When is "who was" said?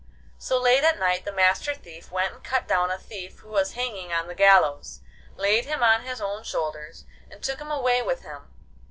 3.41-3.73